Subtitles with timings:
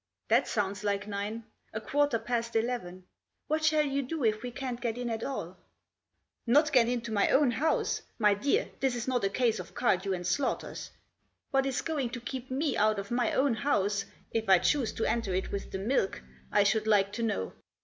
[0.29, 1.43] "That sounds like nine—
[1.75, 3.03] a quarter past eleven.
[3.45, 5.49] What shall you do if we can't get in at all?"
[6.47, 8.01] 94 Not get into my own house?
[8.17, 10.89] My dear, this is not a case of Cardew and Slaughter's.
[11.51, 15.05] What is going to keep me out of my own house— if I choose to
[15.05, 17.53] enter it with the milk!— I should like to know."